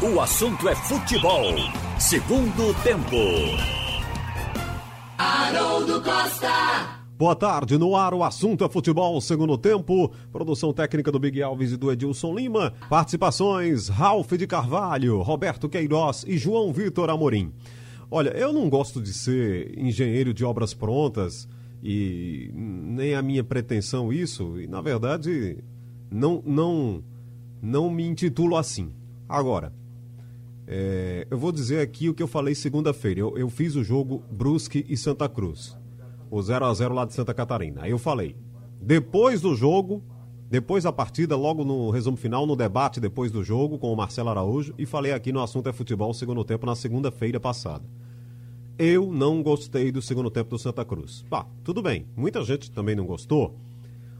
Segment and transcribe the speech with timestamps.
[0.00, 1.56] O assunto é futebol.
[1.98, 3.16] Segundo tempo.
[5.18, 7.00] Haroldo Costa.
[7.18, 11.72] Boa tarde, no ar o assunto é futebol, segundo tempo, produção técnica do Big Alves
[11.72, 17.52] e do Edilson Lima, participações Ralph de Carvalho, Roberto Queiroz e João Vitor Amorim.
[18.08, 21.48] Olha, eu não gosto de ser engenheiro de obras prontas
[21.82, 25.58] e nem a minha pretensão isso, e na verdade
[26.08, 27.02] não, não,
[27.60, 28.92] não me intitulo assim.
[29.28, 29.72] Agora,
[30.70, 33.20] é, eu vou dizer aqui o que eu falei segunda-feira.
[33.20, 35.74] Eu, eu, fiz o jogo Brusque e Santa Cruz.
[36.30, 37.84] O 0 a 0 lá de Santa Catarina.
[37.84, 38.36] Aí eu falei,
[38.78, 40.02] depois do jogo,
[40.50, 44.28] depois da partida, logo no resumo final, no debate depois do jogo com o Marcelo
[44.28, 47.84] Araújo, e falei aqui no assunto é futebol segundo tempo na segunda-feira passada.
[48.78, 51.24] Eu não gostei do segundo tempo do Santa Cruz.
[51.30, 52.06] Pá, tudo bem.
[52.14, 53.56] Muita gente também não gostou,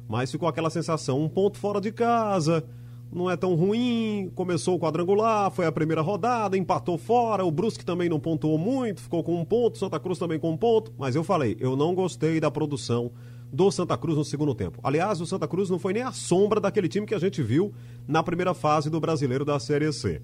[0.08, 2.64] mas ficou aquela sensação, um ponto fora de casa,
[3.12, 4.30] não é tão ruim.
[4.34, 7.44] Começou o quadrangular, foi a primeira rodada, empatou fora.
[7.44, 9.78] O Brusque também não pontuou muito, ficou com um ponto.
[9.78, 10.92] Santa Cruz também com um ponto.
[10.98, 13.10] Mas eu falei, eu não gostei da produção
[13.52, 14.78] do Santa Cruz no segundo tempo.
[14.82, 17.72] Aliás, o Santa Cruz não foi nem a sombra daquele time que a gente viu
[18.06, 20.20] na primeira fase do brasileiro da Série C.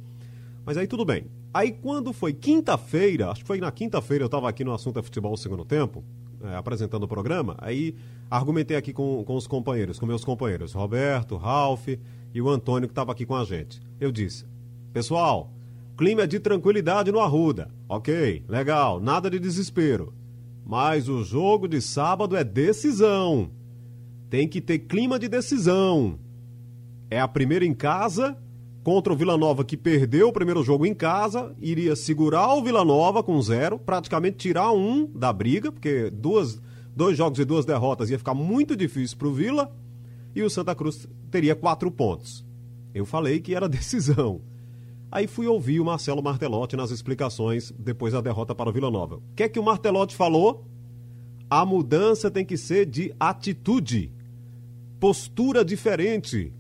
[0.64, 1.26] Mas aí tudo bem.
[1.52, 5.02] Aí quando foi quinta-feira, acho que foi na quinta-feira, eu estava aqui no assunto é
[5.02, 6.02] futebol no segundo tempo,
[6.45, 7.95] é, apresentando o programa, aí
[8.31, 11.89] argumentei aqui com, com os companheiros, com meus companheiros, Roberto, Ralph
[12.34, 13.81] e o Antônio que estava aqui com a gente.
[13.98, 14.45] Eu disse:
[14.92, 15.53] Pessoal,
[15.97, 17.70] clima é de tranquilidade no Arruda.
[17.89, 20.12] Ok, legal, nada de desespero.
[20.65, 23.50] Mas o jogo de sábado é decisão.
[24.31, 26.19] Tem que ter clima de decisão.
[27.11, 28.37] É a primeira em casa
[28.84, 32.84] contra o Vila Nova que perdeu o primeiro jogo em casa, iria segurar o Vila
[32.84, 36.60] Nova com zero, praticamente tirar um da briga, porque duas,
[36.94, 39.74] dois jogos e duas derrotas ia ficar muito difícil para o Vila
[40.34, 42.44] e o Santa Cruz teria quatro pontos.
[42.94, 44.42] Eu falei que era decisão.
[45.10, 49.16] Aí fui ouvir o Marcelo Martelotti nas explicações depois da derrota para o Vila Nova.
[49.16, 50.66] O que é que o Martelotti falou?
[51.48, 54.12] A mudança tem que ser de atitude,
[55.00, 56.53] postura diferente.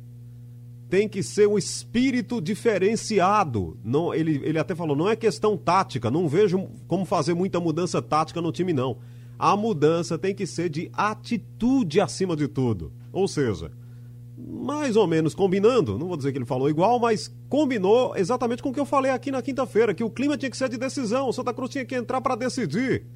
[0.88, 3.78] Tem que ser um espírito diferenciado.
[3.82, 8.00] Não, ele, ele até falou, não é questão tática, não vejo como fazer muita mudança
[8.00, 8.98] tática no time, não.
[9.38, 12.92] A mudança tem que ser de atitude acima de tudo.
[13.12, 13.72] Ou seja,
[14.36, 18.68] mais ou menos combinando, não vou dizer que ele falou igual, mas combinou exatamente com
[18.68, 21.28] o que eu falei aqui na quinta-feira, que o clima tinha que ser de decisão,
[21.28, 23.06] o Santa Cruz tinha que entrar para decidir.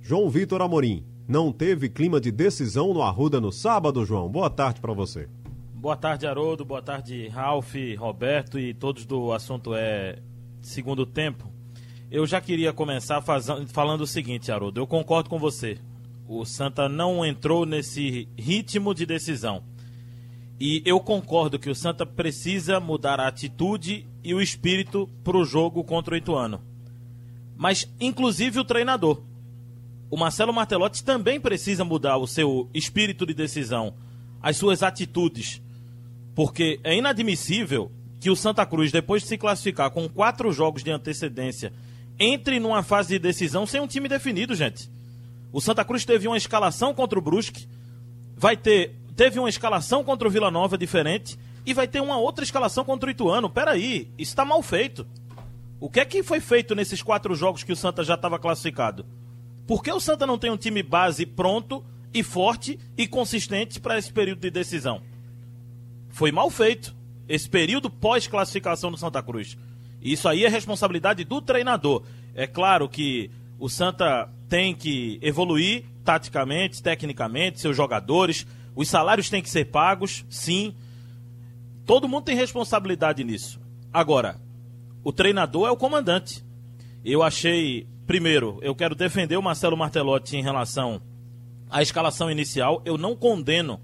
[0.00, 4.28] João Vitor Amorim, não teve clima de decisão no Arruda no sábado, João?
[4.28, 5.28] Boa tarde para você.
[5.86, 10.18] Boa tarde, Haroldo, boa tarde, Ralph, Roberto e todos do assunto é
[10.60, 11.48] segundo tempo.
[12.10, 15.78] Eu já queria começar fazendo, falando o seguinte, Haroldo, eu concordo com você
[16.26, 19.62] o Santa não entrou nesse ritmo de decisão.
[20.58, 25.44] E eu concordo que o Santa precisa mudar a atitude e o espírito para o
[25.44, 26.60] jogo contra o Ituano.
[27.56, 29.22] Mas, inclusive, o treinador.
[30.10, 33.94] O Marcelo Martelotti também precisa mudar o seu espírito de decisão,
[34.42, 35.64] as suas atitudes.
[36.36, 40.90] Porque é inadmissível que o Santa Cruz, depois de se classificar com quatro jogos de
[40.90, 41.72] antecedência,
[42.18, 44.90] entre numa fase de decisão sem um time definido, gente.
[45.50, 47.66] O Santa Cruz teve uma escalação contra o Brusque,
[48.36, 52.44] vai ter teve uma escalação contra o Vila Nova diferente e vai ter uma outra
[52.44, 53.48] escalação contra o Ituano.
[53.48, 55.06] Peraí, isso está mal feito.
[55.80, 59.06] O que é que foi feito nesses quatro jogos que o Santa já estava classificado?
[59.66, 61.82] Por que o Santa não tem um time base pronto
[62.12, 65.00] e forte e consistente para esse período de decisão?
[66.16, 66.96] Foi mal feito
[67.28, 69.54] esse período pós-classificação do Santa Cruz.
[70.00, 72.04] Isso aí é responsabilidade do treinador.
[72.34, 78.46] É claro que o Santa tem que evoluir taticamente, tecnicamente, seus jogadores.
[78.74, 80.74] Os salários têm que ser pagos, sim.
[81.84, 83.60] Todo mundo tem responsabilidade nisso.
[83.92, 84.40] Agora,
[85.04, 86.42] o treinador é o comandante.
[87.04, 90.98] Eu achei, primeiro, eu quero defender o Marcelo Martelotti em relação
[91.68, 92.80] à escalação inicial.
[92.86, 93.78] Eu não condeno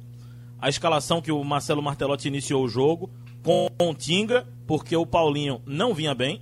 [0.62, 3.10] a escalação que o Marcelo Martelotti iniciou o jogo
[3.42, 6.40] com o Tinga, porque o Paulinho não vinha bem.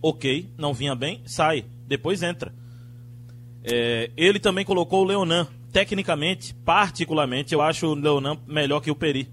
[0.00, 2.54] Ok, não vinha bem, sai, depois entra.
[3.64, 5.48] É, ele também colocou o Leonan.
[5.72, 9.28] Tecnicamente, particularmente, eu acho o Leonan melhor que o Peri.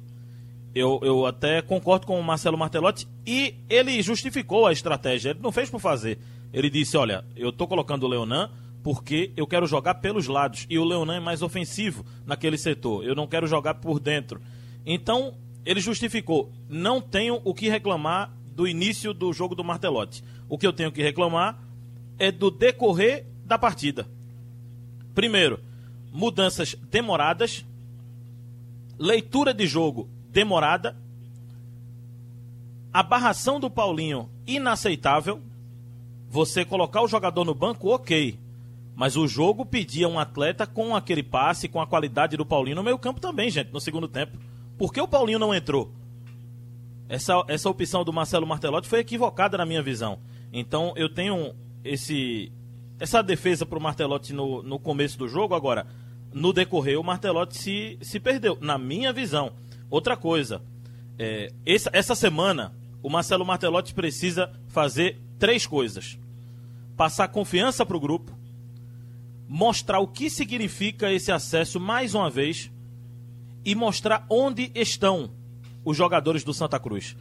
[0.73, 5.29] Eu, eu até concordo com o Marcelo Martelotti e ele justificou a estratégia.
[5.29, 6.17] Ele não fez por fazer.
[6.51, 8.49] Ele disse: Olha, eu estou colocando o Leonan
[8.83, 13.05] porque eu quero jogar pelos lados e o Leonan é mais ofensivo naquele setor.
[13.05, 14.41] Eu não quero jogar por dentro.
[14.85, 15.33] Então,
[15.65, 20.23] ele justificou: Não tenho o que reclamar do início do jogo do Martelotti.
[20.49, 21.57] O que eu tenho que reclamar
[22.19, 24.05] é do decorrer da partida.
[25.15, 25.59] Primeiro,
[26.11, 27.65] mudanças demoradas,
[28.99, 30.97] leitura de jogo demorada,
[32.91, 35.41] A barração do Paulinho, inaceitável.
[36.29, 38.37] Você colocar o jogador no banco, ok.
[38.95, 42.83] Mas o jogo pedia um atleta com aquele passe, com a qualidade do Paulinho no
[42.83, 44.37] meio campo também, gente, no segundo tempo.
[44.77, 45.91] Por que o Paulinho não entrou?
[47.09, 50.19] Essa, essa opção do Marcelo Martelotti foi equivocada na minha visão.
[50.51, 51.53] Então eu tenho
[51.83, 52.51] esse
[52.99, 55.55] essa defesa para o Martelotti no, no começo do jogo.
[55.55, 55.85] Agora,
[56.31, 59.53] no decorrer, o Martelotti se, se perdeu, na minha visão.
[59.89, 60.61] Outra coisa,
[61.17, 66.17] é, essa, essa semana, o Marcelo Martelotti precisa fazer três coisas:
[66.95, 68.31] passar confiança para o grupo,
[69.53, 72.71] mostrar o que significa esse acesso mais uma vez
[73.63, 75.29] e mostrar onde estão
[75.85, 77.15] os jogadores do Santa Cruz.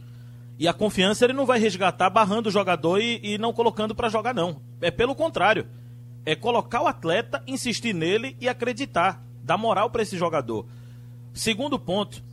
[0.57, 4.09] E a confiança ele não vai resgatar barrando o jogador e, e não colocando para
[4.09, 4.63] jogar, não.
[4.81, 5.67] É pelo contrário.
[6.25, 9.23] É colocar o atleta, insistir nele e acreditar.
[9.43, 10.65] Dar moral para esse jogador.
[11.35, 12.23] Segundo ponto,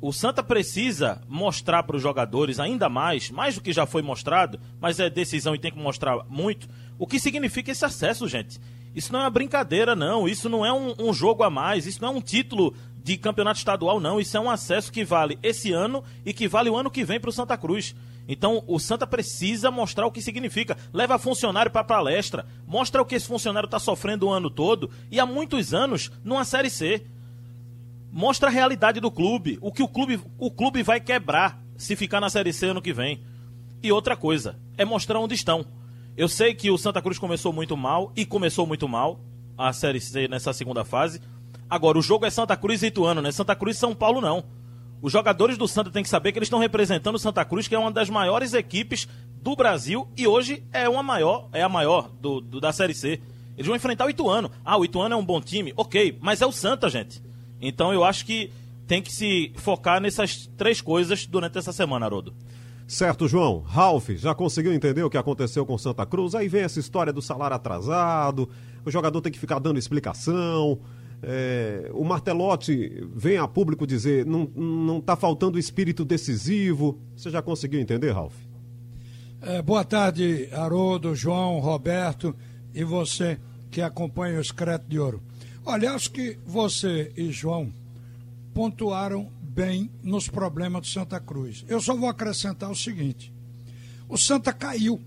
[0.00, 4.58] o Santa precisa mostrar para os jogadores ainda mais, mais do que já foi mostrado,
[4.80, 6.66] mas é decisão e tem que mostrar muito,
[6.98, 8.58] o que significa esse acesso, gente.
[8.94, 10.28] Isso não é uma brincadeira, não.
[10.28, 11.86] Isso não é um, um jogo a mais.
[11.86, 14.20] Isso não é um título de campeonato estadual, não.
[14.20, 17.18] Isso é um acesso que vale esse ano e que vale o ano que vem
[17.18, 17.94] para o Santa Cruz.
[18.28, 20.76] Então o Santa precisa mostrar o que significa.
[20.92, 25.18] Leva funcionário para palestra, mostra o que esse funcionário está sofrendo o ano todo e
[25.18, 27.04] há muitos anos numa Série C.
[28.12, 32.20] Mostra a realidade do clube, o que o clube, o clube vai quebrar se ficar
[32.20, 33.20] na Série C ano que vem.
[33.82, 35.66] E outra coisa, é mostrar onde estão.
[36.16, 39.18] Eu sei que o Santa Cruz começou muito mal e começou muito mal
[39.56, 41.20] a Série C nessa segunda fase.
[41.70, 44.20] Agora, o jogo é Santa Cruz e Ituano, não é Santa Cruz e São Paulo,
[44.20, 44.44] não.
[45.00, 47.74] Os jogadores do Santa têm que saber que eles estão representando o Santa Cruz, que
[47.74, 49.08] é uma das maiores equipes
[49.40, 53.20] do Brasil e hoje é uma maior, é a maior do, do, da Série C.
[53.56, 54.50] Eles vão enfrentar o Ituano.
[54.62, 57.22] Ah, o Ituano é um bom time, ok, mas é o Santa, gente.
[57.60, 58.52] Então eu acho que
[58.86, 62.34] tem que se focar nessas três coisas durante essa semana, Haroldo.
[62.86, 63.60] Certo, João.
[63.60, 66.34] Ralf, já conseguiu entender o que aconteceu com Santa Cruz?
[66.34, 68.48] Aí vem essa história do salário atrasado,
[68.84, 70.78] o jogador tem que ficar dando explicação.
[71.24, 76.98] É, o Martelotti vem a público dizer não, não tá faltando espírito decisivo.
[77.16, 78.34] Você já conseguiu entender, Ralf?
[79.40, 82.34] É, boa tarde, Haroldo, João, Roberto
[82.74, 83.38] e você
[83.70, 85.22] que acompanha o Excreto de Ouro.
[85.64, 87.72] Olha, acho que você e João
[88.52, 91.64] pontuaram bem nos problemas do Santa Cruz.
[91.68, 93.32] Eu só vou acrescentar o seguinte:
[94.08, 95.00] o Santa caiu.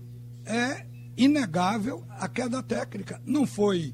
[0.44, 3.20] É inegável a queda técnica.
[3.26, 3.92] Não foi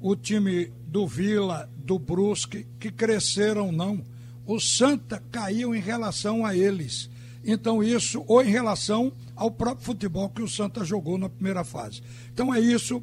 [0.00, 4.04] o time do Vila, do Brusque, que cresceram, não.
[4.46, 7.10] O Santa caiu em relação a eles.
[7.44, 12.02] Então, isso, ou em relação ao próprio futebol que o Santa jogou na primeira fase.
[12.32, 13.02] Então, é isso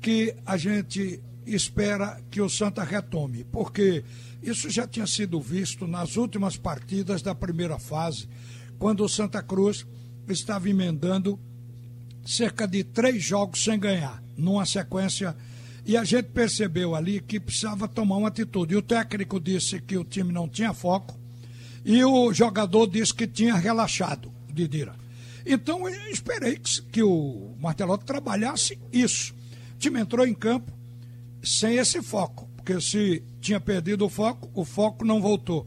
[0.00, 4.04] que a gente espera que o Santa retome, porque
[4.42, 8.28] isso já tinha sido visto nas últimas partidas da primeira fase,
[8.78, 9.86] quando o Santa Cruz
[10.28, 11.38] estava emendando
[12.24, 15.36] cerca de três jogos sem ganhar, numa sequência
[15.86, 18.74] e a gente percebeu ali que precisava tomar uma atitude.
[18.74, 21.18] O técnico disse que o time não tinha foco
[21.84, 24.94] e o jogador disse que tinha relaxado, Didira.
[25.44, 29.34] Então eu esperei que, que o Martelotti trabalhasse isso.
[29.74, 30.72] O time entrou em campo
[31.44, 35.66] sem esse foco, porque se tinha perdido o foco, o foco não voltou.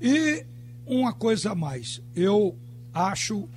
[0.00, 0.44] E
[0.86, 2.56] uma coisa a mais, eu
[2.92, 3.48] acho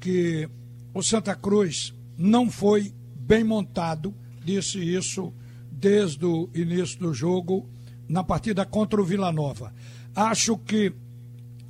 [0.00, 0.48] que
[0.94, 5.32] o Santa Cruz não foi bem montado disse isso
[5.70, 7.68] desde o início do jogo
[8.08, 9.72] na partida contra o Vila Nova.
[10.14, 10.92] Acho que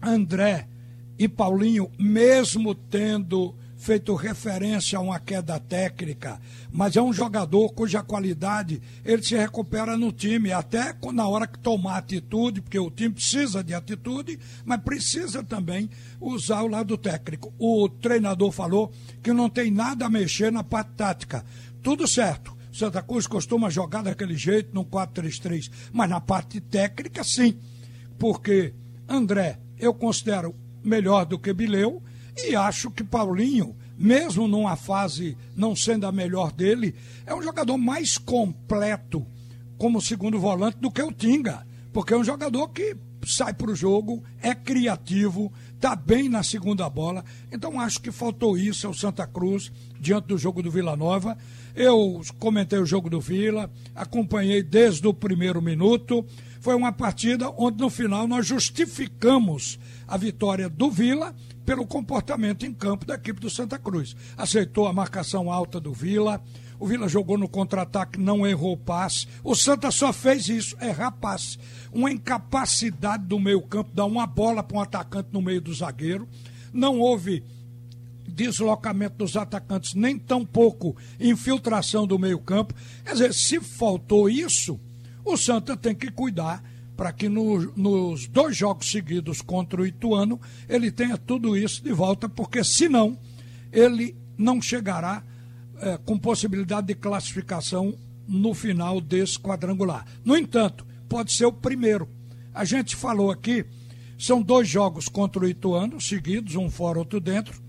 [0.00, 0.68] André
[1.18, 8.00] e Paulinho, mesmo tendo feito referência a uma queda técnica, mas é um jogador cuja
[8.00, 13.12] qualidade ele se recupera no time, até na hora que tomar atitude, porque o time
[13.12, 17.52] precisa de atitude, mas precisa também usar o lado técnico.
[17.58, 21.44] O treinador falou que não tem nada a mexer na parte tática.
[21.82, 22.56] Tudo certo.
[22.72, 27.58] Santa Cruz costuma jogar daquele jeito no 4-3-3, mas na parte técnica sim,
[28.16, 28.74] porque
[29.08, 32.00] André eu considero melhor do que Bileu
[32.36, 36.94] e acho que Paulinho, mesmo numa fase não sendo a melhor dele,
[37.26, 39.26] é um jogador mais completo
[39.76, 43.74] como segundo volante do que o Tinga, porque é um jogador que sai para o
[43.74, 47.24] jogo, é criativo, está bem na segunda bola.
[47.50, 51.36] Então acho que faltou isso ao Santa Cruz diante do jogo do Vila Nova.
[51.74, 56.24] Eu comentei o jogo do Vila, acompanhei desde o primeiro minuto.
[56.60, 62.72] Foi uma partida onde no final nós justificamos a vitória do Vila pelo comportamento em
[62.72, 64.16] campo da equipe do Santa Cruz.
[64.36, 66.42] Aceitou a marcação alta do Vila.
[66.78, 69.26] O Vila jogou no contra-ataque, não errou passe.
[69.44, 71.58] O Santa só fez isso, errar passe.
[71.92, 76.28] Uma incapacidade do meio-campo, dar uma bola para um atacante no meio do zagueiro.
[76.72, 77.44] Não houve
[78.26, 82.74] deslocamento dos atacantes, nem tão pouco infiltração do meio-campo.
[83.04, 84.80] Quer dizer, se faltou isso,
[85.24, 86.62] o Santa tem que cuidar
[87.02, 91.92] para que no, nos dois jogos seguidos contra o Ituano ele tenha tudo isso de
[91.92, 93.18] volta, porque senão
[93.72, 95.20] ele não chegará
[95.80, 100.06] é, com possibilidade de classificação no final desse quadrangular.
[100.24, 102.08] No entanto, pode ser o primeiro.
[102.54, 103.66] A gente falou aqui,
[104.16, 107.60] são dois jogos contra o Ituano, seguidos, um fora, outro dentro,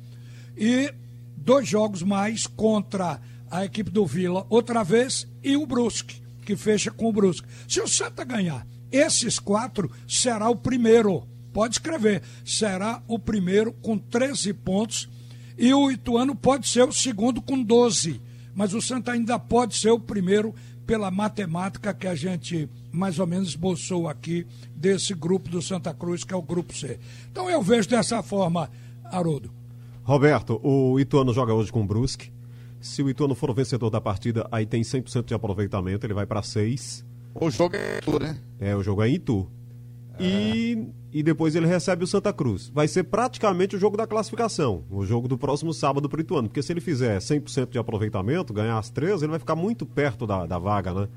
[0.56, 0.94] e
[1.36, 6.92] dois jogos mais contra a equipe do Vila, outra vez, e o Brusque, que fecha
[6.92, 7.48] com o Brusque.
[7.68, 11.28] Se o Santa ganhar esses quatro, será o primeiro.
[11.52, 15.10] Pode escrever, será o primeiro com 13 pontos
[15.58, 18.22] e o Ituano pode ser o segundo com 12.
[18.56, 20.54] Mas o Santa ainda pode ser o primeiro
[20.86, 24.46] pela matemática que a gente mais ou menos esboçou aqui
[24.76, 27.00] desse grupo do Santa Cruz, que é o grupo C.
[27.32, 28.70] Então eu vejo dessa forma,
[29.04, 29.52] Haroldo.
[30.04, 32.32] Roberto, o Ituano joga hoje com o Brusque.
[32.82, 36.26] Se o Ituano for o vencedor da partida, aí tem 100% de aproveitamento, ele vai
[36.26, 37.06] para 6.
[37.36, 38.38] O jogo é em Itu, né?
[38.60, 39.50] É, o jogo é em Itu.
[40.20, 40.24] É.
[40.24, 42.70] E, e depois ele recebe o Santa Cruz.
[42.70, 46.48] Vai ser praticamente o jogo da classificação, o jogo do próximo sábado para o Ituano.
[46.48, 50.28] Porque se ele fizer 100% de aproveitamento, ganhar as três, ele vai ficar muito perto
[50.28, 51.08] da, da vaga, né?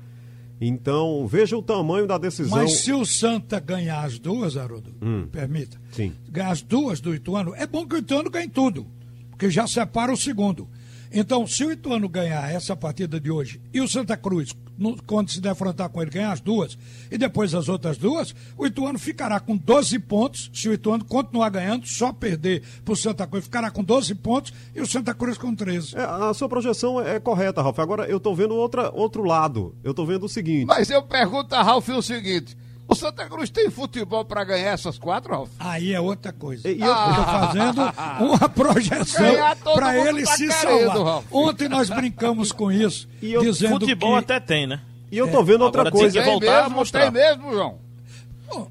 [0.59, 2.57] Então, veja o tamanho da decisão.
[2.57, 5.27] Mas se o Santa ganhar as duas, Haroldo, hum.
[5.31, 6.13] permita, Sim.
[6.29, 8.87] ganhar as duas do Ituano, é bom que o Ituano ganhe tudo,
[9.29, 10.67] porque já separa o segundo.
[11.11, 15.31] Então, se o Ituano ganhar essa partida de hoje e o Santa Cruz no, quando
[15.31, 16.77] se defrontar com ele, ganhar as duas
[17.09, 20.51] e depois as outras duas, o Ituano ficará com 12 pontos.
[20.53, 24.53] Se o Ituano continuar ganhando, só perder para o Santa Cruz, ficará com 12 pontos
[24.75, 25.97] e o Santa Cruz com 13.
[25.97, 27.79] É, a sua projeção é correta, Ralf.
[27.79, 29.75] Agora eu estou vendo outra, outro lado.
[29.83, 30.65] Eu estou vendo o seguinte.
[30.65, 32.55] Mas eu pergunto a Ralf o seguinte.
[32.87, 35.49] O Santa Cruz tem futebol para ganhar essas quatro, Ralf?
[35.59, 36.69] Aí é outra coisa.
[36.69, 37.81] E eu estou fazendo
[38.23, 39.35] uma projeção
[39.75, 41.13] para ele tá se querendo, salvar.
[41.13, 41.25] Ralf.
[41.31, 44.19] Ontem nós brincamos com isso, e eu, dizendo futebol que...
[44.19, 44.79] até tem, né?
[45.11, 46.13] E eu tô vendo outra Agora coisa.
[46.13, 47.01] Tem que voltar mesmo, a mostrar.
[47.01, 47.87] Tem mesmo, João.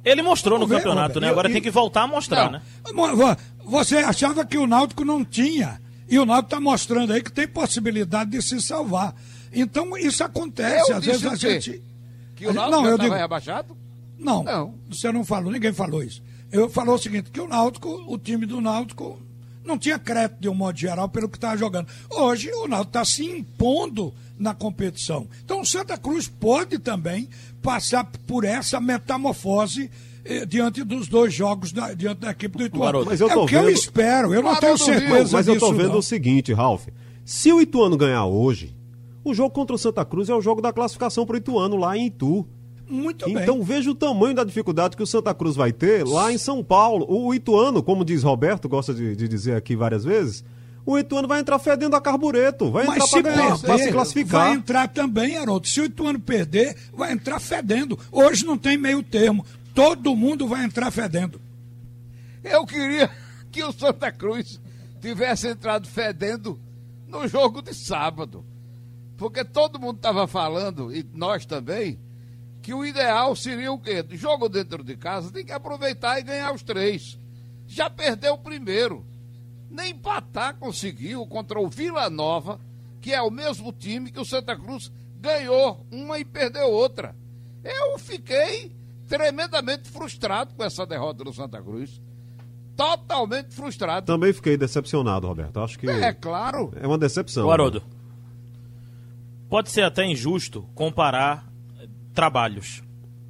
[0.04, 1.28] Ele mostrou no ver, campeonato, né?
[1.28, 2.52] Agora tem que voltar a mostrar, não.
[2.52, 3.36] né?
[3.64, 5.80] Você achava que o Náutico não tinha.
[6.08, 9.14] E o Náutico está mostrando aí que tem possibilidade de se salvar.
[9.52, 10.90] Então isso acontece.
[10.90, 11.82] Eu Às vezes a gente.
[12.34, 13.14] Que o Náutico não, eu digo...
[13.14, 13.76] rebaixado?
[14.18, 16.22] Não, não, você não falou, ninguém falou isso.
[16.50, 19.18] Eu falou o seguinte, que o Náutico, o time do Náutico,
[19.64, 21.88] não tinha crédito de um modo geral pelo que estava jogando.
[22.10, 25.26] Hoje o Náutico está se impondo na competição.
[25.44, 27.28] Então o Santa Cruz pode também
[27.60, 29.90] passar por essa metamorfose
[30.24, 33.04] eh, diante dos dois jogos da, diante da equipe do Ituano.
[33.04, 33.68] Mas eu tô é o que vendo...
[33.68, 35.98] eu espero, eu não tenho certeza Mas eu estou vendo não.
[35.98, 36.86] o seguinte, Ralf.
[37.24, 38.76] Se o Ituano ganhar hoje,
[39.24, 41.96] o jogo contra o Santa Cruz é o jogo da classificação para o Ituano lá
[41.96, 42.46] em Itu.
[42.88, 43.42] Muito então, bem.
[43.42, 46.62] Então veja o tamanho da dificuldade que o Santa Cruz vai ter lá em São
[46.62, 47.06] Paulo.
[47.08, 50.44] O Ituano, como diz Roberto, gosta de, de dizer aqui várias vezes,
[50.84, 54.46] o Ituano vai entrar fedendo a carbureto, vai Mas entrar para se classificar.
[54.46, 55.66] Vai entrar também, Haroldo.
[55.66, 57.98] Se o Ituano perder, vai entrar fedendo.
[58.12, 59.44] Hoje não tem meio termo.
[59.74, 61.40] Todo mundo vai entrar fedendo.
[62.44, 63.10] Eu queria
[63.50, 64.60] que o Santa Cruz
[65.00, 66.58] tivesse entrado fedendo
[67.08, 68.44] no jogo de sábado.
[69.16, 71.98] Porque todo mundo estava falando, e nós também,
[72.66, 74.04] que o ideal seria o quê?
[74.10, 77.16] Jogo dentro de casa, tem que aproveitar e ganhar os três.
[77.64, 79.06] Já perdeu o primeiro.
[79.70, 82.58] Nem empatar conseguiu contra o Vila Nova,
[83.00, 87.14] que é o mesmo time que o Santa Cruz ganhou uma e perdeu outra.
[87.62, 88.74] Eu fiquei
[89.06, 92.02] tremendamente frustrado com essa derrota do Santa Cruz.
[92.74, 94.06] Totalmente frustrado.
[94.06, 95.60] Também fiquei decepcionado, Roberto.
[95.60, 95.88] Acho que.
[95.88, 96.72] É claro.
[96.74, 97.46] É uma decepção.
[97.46, 97.78] O Haroldo.
[97.78, 97.86] Né?
[99.48, 101.46] Pode ser até injusto comparar
[102.16, 102.82] trabalhos.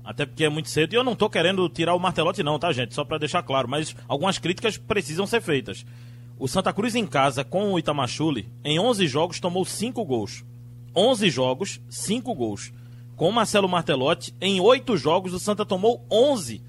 [0.05, 2.73] Até porque é muito cedo e eu não estou querendo tirar o martelote não, tá,
[2.73, 2.95] gente?
[2.95, 5.85] Só para deixar claro, mas algumas críticas precisam ser feitas.
[6.39, 10.45] O Santa Cruz em casa com o Itamachule, em 11 jogos tomou 5 gols.
[10.95, 12.73] 11 jogos, 5 gols.
[13.17, 16.63] Com o Marcelo Martelotti, em 8 jogos o Santa tomou 11.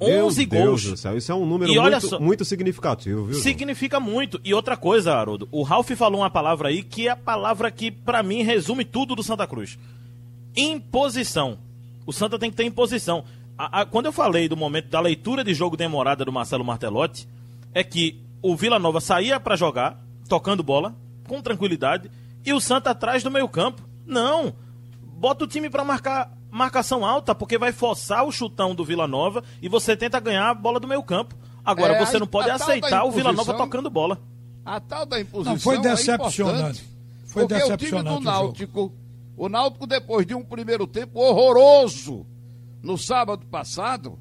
[0.00, 0.82] 11 Meu gols.
[0.82, 3.38] Deus do céu, isso é um número muito, só, muito, significativo, viu?
[3.38, 4.40] Significa muito.
[4.42, 7.92] E outra coisa, Haroldo, o Ralf falou uma palavra aí que é a palavra que,
[7.92, 9.78] para mim, resume tudo do Santa Cruz
[10.56, 11.58] imposição.
[12.06, 13.24] O Santa tem que ter imposição.
[13.56, 17.28] A, a, quando eu falei do momento da leitura de jogo demorada do Marcelo Martelotti,
[17.74, 20.94] é que o Vila Nova saía para jogar, tocando bola,
[21.28, 22.10] com tranquilidade,
[22.44, 23.82] e o Santa atrás do meio campo.
[24.06, 24.52] Não!
[25.00, 29.42] Bota o time para marcar marcação alta, porque vai forçar o chutão do Vila Nova
[29.62, 31.34] e você tenta ganhar a bola do meio campo.
[31.64, 34.20] Agora, é, você não pode aceitar o Vila Nova tocando bola.
[34.64, 36.82] A tal da imposição não, foi decepcionante.
[36.82, 36.92] É
[37.26, 38.92] foi porque decepcionante o time do Náutico
[39.36, 42.26] o Náutico, depois de um primeiro tempo horroroso
[42.82, 44.18] no sábado passado,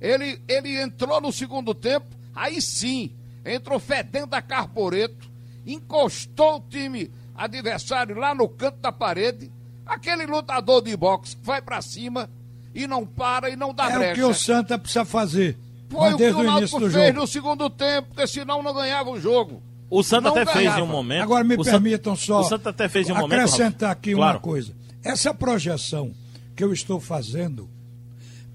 [0.00, 3.12] ele, ele entrou no segundo tempo, aí sim,
[3.44, 5.30] entrou fedendo a carbureto,
[5.66, 9.50] encostou o time adversário lá no canto da parede.
[9.86, 12.30] Aquele lutador de boxe que vai para cima
[12.74, 14.12] e não para e não dá é brecha.
[14.12, 15.58] o que o Santa precisa fazer.
[15.90, 17.20] Foi o que o Náutico fez jogo.
[17.20, 19.62] no segundo tempo, porque senão não ganhava o jogo.
[19.94, 21.22] O Santa até fez em um momento.
[21.22, 23.38] Agora me o permitam só O Santa até fez em um momento.
[23.38, 23.98] acrescentar Ralf.
[23.98, 24.38] aqui claro.
[24.38, 24.74] uma coisa.
[25.04, 26.12] Essa projeção
[26.56, 27.70] que eu estou fazendo,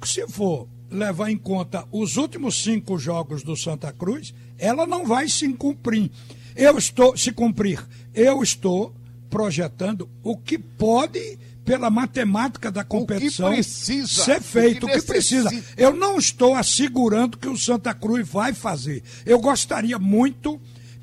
[0.03, 5.29] se for levar em conta os últimos cinco jogos do Santa Cruz, ela não vai
[5.29, 6.11] se cumprir.
[6.57, 7.87] Eu estou se cumprir.
[8.13, 8.93] Eu estou
[9.29, 15.01] projetando o que pode pela matemática da competição precisa, ser o que feito, o que,
[15.03, 15.49] precisa.
[15.77, 19.03] Eu não estou assegurando que o Santa Cruz vai fazer.
[19.25, 20.59] Eu gostaria muito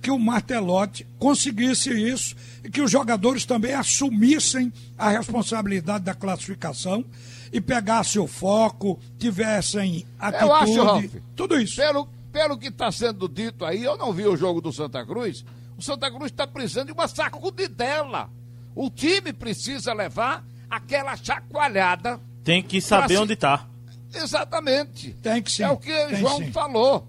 [0.07, 7.05] que o Martelotti conseguisse isso e que os jogadores também assumissem a responsabilidade da classificação
[7.53, 11.75] e pegassem o foco, tivessem atitude, Eu acho, Ralf, tudo isso.
[11.75, 15.45] Pelo, pelo que está sendo dito aí, eu não vi o jogo do Santa Cruz.
[15.77, 18.31] O Santa Cruz está precisando de uma sacudidela.
[18.77, 22.21] O time precisa levar aquela chacoalhada.
[22.45, 23.67] Tem que saber Pra onde está.
[24.15, 25.15] Exatamente.
[25.21, 26.53] Tem que sim, É o que o João sim.
[26.53, 27.09] falou.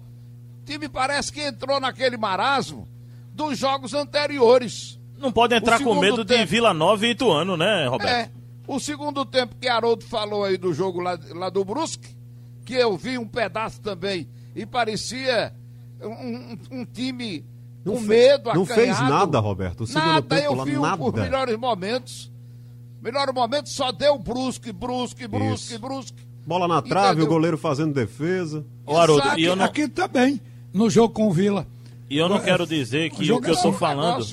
[0.68, 2.86] O time parece que entrou naquele marasmo
[3.32, 5.00] dos jogos anteriores.
[5.16, 6.46] Não pode entrar O com medo de tempo.
[6.50, 8.12] Vila Nova e Ituano, né, Roberto?
[8.12, 8.30] É.
[8.66, 12.14] O segundo tempo que Haroldo falou aí do jogo lá, lá do Brusque,
[12.66, 15.54] que eu vi um pedaço também e parecia
[16.02, 17.46] um, um- um time
[17.82, 19.10] Não com medo, não fez acanhado.
[19.10, 19.84] nada, Roberto.
[19.84, 21.02] O segundo nada, tempo eu lá, vi o- nada.
[21.02, 22.30] os melhores momentos.
[23.00, 25.78] Melhor momento só deu Brusque, Brusque, Brusque, Isso.
[25.78, 26.28] Brusque.
[26.46, 27.24] Bola na trave, Entendeu?
[27.26, 28.66] o goleiro fazendo defesa.
[28.84, 30.40] Ô, Haroldo, e eu não, Aqui também,
[30.78, 31.66] no jogo com o Vila.
[32.08, 34.24] e eu não É, quero dizer que o jogo que eu é tô um falando.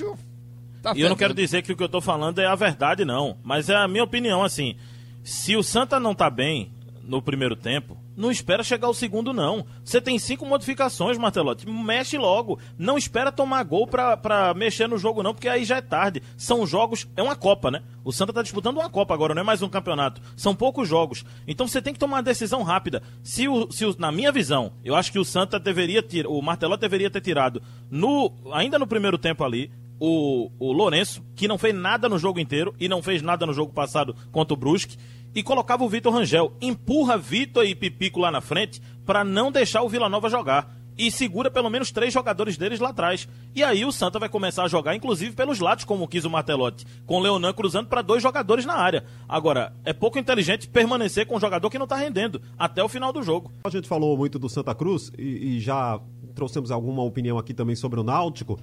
[0.82, 3.04] tá E eu não quero dizer que o que eu tô falando é a verdade,
[3.04, 3.36] não.
[3.44, 4.76] Mas é a minha opinião, assim.
[5.24, 6.70] Se o Santa não tá bem
[7.02, 9.66] no primeiro tempo, não espera chegar o segundo, não.
[9.84, 11.68] Você tem cinco modificações, Martelotti.
[11.68, 12.58] Mexe logo.
[12.78, 16.22] Não espera tomar gol pra, pra mexer no jogo, não, porque aí já é tarde.
[16.36, 17.06] São jogos.
[17.16, 17.82] É uma Copa, né?
[18.02, 20.22] O Santa tá disputando uma Copa agora, não é mais um campeonato.
[20.36, 21.24] São poucos jogos.
[21.46, 23.02] Então você tem que tomar uma decisão rápida.
[23.22, 26.28] Se o, se o, na minha visão, eu acho que o Santa deveria tirar.
[26.30, 31.48] O Martelotti deveria ter tirado no, ainda no primeiro tempo ali o, o Lourenço, que
[31.48, 34.56] não fez nada no jogo inteiro e não fez nada no jogo passado contra o
[34.56, 34.96] Brusque,
[35.36, 36.54] e colocava o Vitor Rangel.
[36.62, 40.74] Empurra Vitor e Pipico lá na frente para não deixar o Vila Nova jogar.
[40.96, 43.28] E segura pelo menos três jogadores deles lá atrás.
[43.54, 46.86] E aí o Santa vai começar a jogar, inclusive pelos lados, como quis o Martelotti,
[47.04, 49.04] com o Leonan cruzando para dois jogadores na área.
[49.28, 53.12] Agora, é pouco inteligente permanecer com um jogador que não está rendendo até o final
[53.12, 53.52] do jogo.
[53.64, 56.00] A gente falou muito do Santa Cruz e, e já
[56.34, 58.58] trouxemos alguma opinião aqui também sobre o Náutico.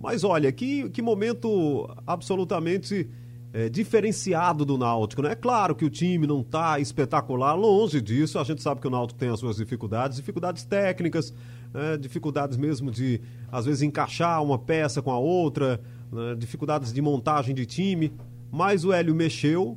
[0.00, 3.08] Mas olha, que, que momento absolutamente
[3.52, 5.32] é, diferenciado do Náutico, né?
[5.32, 8.38] É claro que o time não está espetacular, longe disso.
[8.38, 11.34] A gente sabe que o Náutico tem as suas dificuldades, dificuldades técnicas,
[11.72, 11.98] né?
[11.98, 16.34] dificuldades mesmo de, às vezes, encaixar uma peça com a outra, né?
[16.36, 18.12] dificuldades de montagem de time.
[18.50, 19.76] Mas o Hélio mexeu,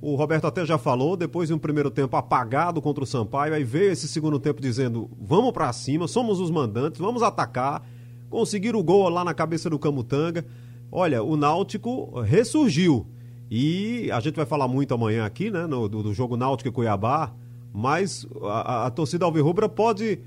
[0.00, 3.64] o Roberto até já falou, depois de um primeiro tempo apagado contra o Sampaio, aí
[3.64, 7.82] veio esse segundo tempo dizendo: vamos pra cima, somos os mandantes, vamos atacar.
[8.30, 10.44] Conseguiram o gol lá na cabeça do Camutanga.
[10.92, 13.06] Olha, o Náutico ressurgiu.
[13.50, 16.72] E a gente vai falar muito amanhã aqui, né, no, do, do jogo Náutico e
[16.72, 17.32] Cuiabá,
[17.72, 20.18] mas a, a- torcida alvirrubra pode,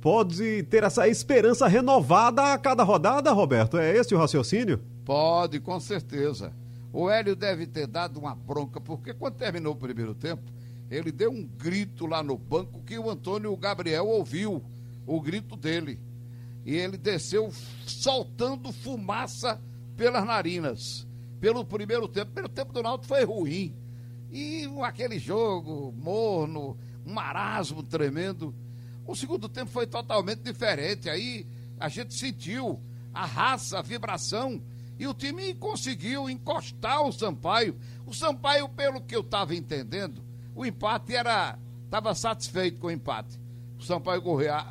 [0.00, 3.76] pode ter essa esperança renovada a cada rodada, Roberto?
[3.78, 4.80] É esse o raciocínio?
[5.04, 6.52] Pode, com certeza.
[6.92, 10.42] O Hélio deve ter dado uma bronca, porque quando terminou o primeiro tempo,
[10.90, 14.62] ele deu um grito lá no banco que o Antônio Gabriel ouviu
[15.06, 15.98] o grito dele.
[16.64, 17.52] E ele desceu
[17.86, 19.60] soltando fumaça
[19.96, 21.06] pelas narinas.
[21.44, 22.30] Pelo primeiro tempo.
[22.30, 23.76] O primeiro tempo do Náutico foi ruim.
[24.30, 28.54] E aquele jogo morno, um marasmo tremendo.
[29.06, 31.10] O segundo tempo foi totalmente diferente.
[31.10, 31.46] Aí
[31.78, 32.80] a gente sentiu
[33.12, 34.62] a raça, a vibração.
[34.98, 37.78] E o time conseguiu encostar o Sampaio.
[38.06, 41.58] O Sampaio, pelo que eu estava entendendo, o empate era.
[41.84, 43.38] Estava satisfeito com o empate.
[43.78, 44.64] O Sampaio Correia,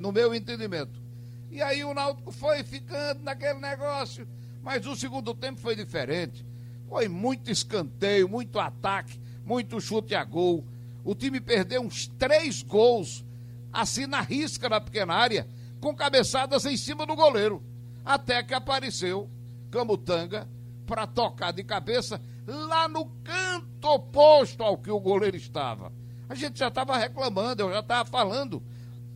[0.00, 1.00] no meu entendimento.
[1.48, 4.26] E aí o Náutico foi ficando naquele negócio.
[4.68, 6.44] Mas o segundo tempo foi diferente.
[6.90, 10.62] Foi muito escanteio, muito ataque, muito chute a gol.
[11.02, 13.24] O time perdeu uns três gols,
[13.72, 15.48] assim na risca da pequena área,
[15.80, 17.62] com cabeçadas em cima do goleiro.
[18.04, 19.30] Até que apareceu
[19.70, 20.46] Camutanga
[20.86, 25.90] para tocar de cabeça lá no canto oposto ao que o goleiro estava.
[26.28, 28.62] A gente já estava reclamando, eu já estava falando.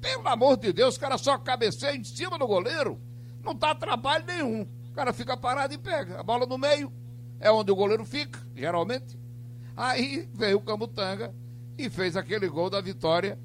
[0.00, 2.98] Pelo amor de Deus, o cara só cabeceia em cima do goleiro.
[3.44, 4.66] Não dá trabalho nenhum.
[4.92, 6.20] O cara fica parado e pega.
[6.20, 6.92] A bola no meio
[7.40, 9.18] é onde o goleiro fica, geralmente.
[9.74, 11.34] Aí veio o Camutanga
[11.78, 13.38] e fez aquele gol da vitória.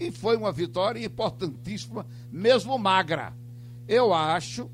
[0.00, 3.34] E foi uma vitória importantíssima, mesmo magra.
[3.86, 4.70] Eu acho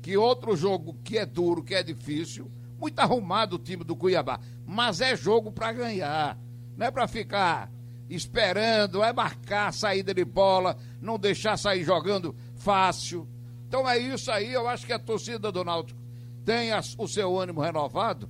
[0.00, 4.40] que outro jogo que é duro, que é difícil, muito arrumado o time do Cuiabá,
[4.64, 6.38] mas é jogo para ganhar,
[6.74, 7.70] não é para ficar
[8.08, 13.28] esperando, é marcar saída de bola, não deixar sair jogando fácil.
[13.68, 15.98] Então é isso aí, eu acho que a torcida do Náutico
[16.44, 18.28] tem o seu ânimo renovado,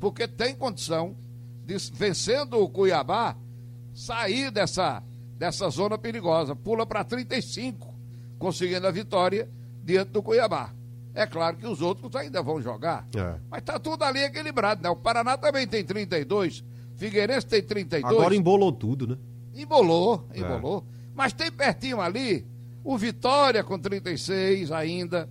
[0.00, 1.14] porque tem condição
[1.64, 3.36] de, vencendo o Cuiabá,
[3.92, 5.02] sair dessa,
[5.36, 6.56] dessa zona perigosa.
[6.56, 7.94] Pula para 35,
[8.38, 9.50] conseguindo a vitória
[9.84, 10.72] diante do Cuiabá.
[11.14, 13.06] É claro que os outros ainda vão jogar.
[13.14, 13.38] É.
[13.50, 14.88] Mas tá tudo ali equilibrado, né?
[14.88, 16.64] O Paraná também tem 32,
[16.96, 18.14] Figueirense tem 32.
[18.14, 19.18] Agora embolou tudo, né?
[19.54, 20.84] Embolou, embolou.
[20.88, 21.10] É.
[21.14, 22.46] Mas tem pertinho ali
[22.88, 25.28] o Vitória com 36 ainda,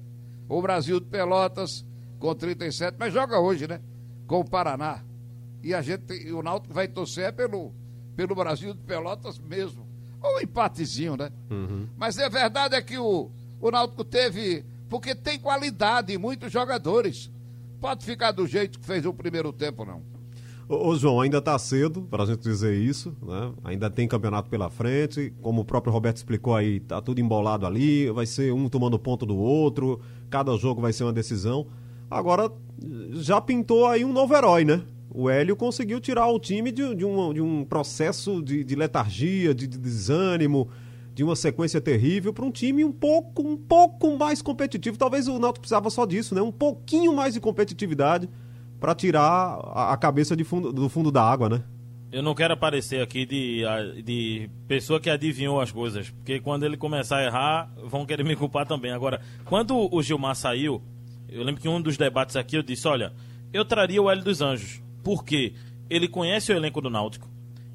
[0.48, 1.84] o Brasil de Pelotas
[2.20, 3.82] com 37, mas joga hoje, né?
[4.28, 5.04] Com o Paraná.
[5.64, 7.74] E a gente, o Náutico vai torcer pelo,
[8.16, 9.88] pelo Brasil de Pelotas mesmo.
[10.22, 11.32] Ou um empatezinho, né?
[11.50, 11.88] Uhum.
[11.98, 14.64] Mas a verdade é que o, o Náutico teve.
[14.88, 17.32] Porque tem qualidade, muitos jogadores.
[17.82, 20.04] Pode ficar do jeito que fez o primeiro tempo, não.
[20.70, 23.54] Ô, João, ainda está cedo para a gente dizer isso, né?
[23.64, 28.12] Ainda tem campeonato pela frente, como o próprio Roberto explicou aí, tá tudo embolado ali,
[28.12, 31.68] vai ser um tomando ponto do outro, cada jogo vai ser uma decisão.
[32.12, 32.52] Agora,
[33.14, 34.84] já pintou aí um novo herói, né?
[35.10, 39.56] O Hélio conseguiu tirar o time de, de, um, de um processo de, de letargia,
[39.56, 40.68] de, de desânimo,
[41.16, 44.98] de uma sequência terrível para um time um pouco, um pouco mais competitivo.
[44.98, 46.42] Talvez o Náutico precisava só disso, né?
[46.42, 48.30] Um pouquinho mais de competitividade
[48.80, 51.64] para tirar a, cabeça fundo, do fundo da água, né?
[52.12, 53.64] Eu não quero aparecer aqui de,
[54.04, 58.36] de pessoa que adivinhou as coisas, porque quando ele começar a errar, vão querer me
[58.36, 58.92] culpar também.
[58.92, 60.82] Agora, quando o Gilmar saiu,
[61.28, 63.12] eu lembro que um dos debates aqui eu disse: olha,
[63.52, 65.54] eu traria o Hélio dos Anjos, porque
[65.90, 67.30] ele conhece o elenco do Náutico,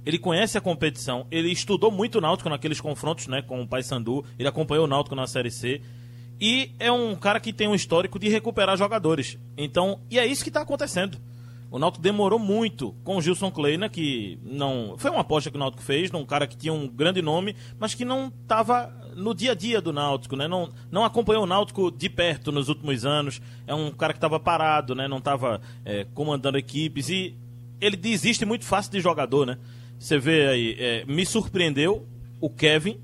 [0.05, 4.25] ele conhece a competição, ele estudou muito o Náutico naqueles confrontos né, com o Paysandu,
[4.38, 5.81] ele acompanhou o Náutico na Série C.
[6.45, 9.39] E é um cara que tem um histórico de recuperar jogadores.
[9.57, 11.17] Então, e é isso que está acontecendo.
[11.71, 14.97] O Náutico demorou muito com o Gilson Kleina, que não.
[14.99, 17.95] Foi uma aposta que o Náutico fez, num cara que tinha um grande nome, mas
[17.95, 20.49] que não estava no dia a dia do Náutico, né?
[20.49, 23.41] Não, não acompanhou o Náutico de perto nos últimos anos.
[23.65, 25.07] É um cara que estava parado, né?
[25.07, 27.09] Não estava é, comandando equipes.
[27.09, 27.37] E
[27.81, 29.59] ele desiste muito fácil de jogador, né?
[29.97, 32.05] Você vê aí, é, me surpreendeu
[32.41, 33.01] o Kevin,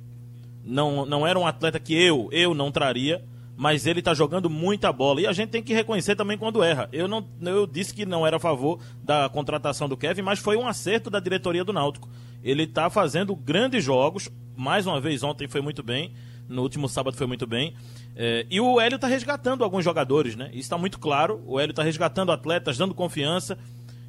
[0.68, 3.24] não, não era um atleta que eu, eu não traria,
[3.57, 5.20] mas ele está jogando muita bola.
[5.20, 6.88] E a gente tem que reconhecer também quando erra.
[6.92, 10.57] Eu, não, eu disse que não era a favor da contratação do Kevin, mas foi
[10.57, 12.09] um acerto da diretoria do Náutico.
[12.44, 16.12] Ele está fazendo grandes jogos, mais uma vez ontem foi muito bem,
[16.48, 17.74] no último sábado foi muito bem.
[18.14, 20.48] É, e o Hélio está resgatando alguns jogadores, né?
[20.50, 21.42] Isso está muito claro.
[21.46, 23.59] O Hélio está resgatando atletas, dando confiança.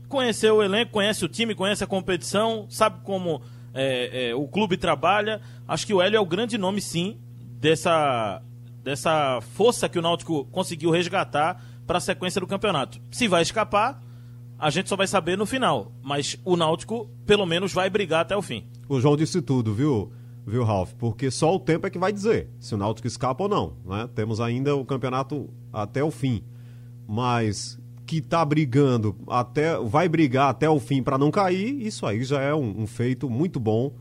[0.08, 3.41] Conheceu o elenco, conhece o time, conhece a competição, sabe como
[3.73, 5.41] é, é, o clube trabalha.
[5.67, 7.19] Acho que o Hélio é o grande nome, sim,
[7.60, 8.41] dessa,
[8.84, 13.01] dessa força que o Náutico conseguiu resgatar para a sequência do campeonato.
[13.12, 14.01] Se vai escapar,
[14.58, 15.91] a gente só vai saber no final.
[16.01, 18.65] Mas o Náutico, pelo menos, vai brigar até o fim.
[18.88, 20.12] O João disse tudo, viu?
[20.45, 20.93] Viu, Ralf?
[20.93, 23.73] Porque só o tempo é que vai dizer se o Náutico escapa ou não.
[23.86, 24.10] Né?
[24.15, 26.43] Temos ainda o campeonato até o fim.
[27.08, 27.79] Mas
[28.10, 32.41] que está brigando até vai brigar até o fim para não cair, isso aí já
[32.41, 33.93] é um, um feito muito bom.